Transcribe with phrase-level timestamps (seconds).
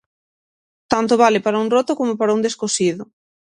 [0.91, 3.03] Tanto vale para un roto como para un descosido.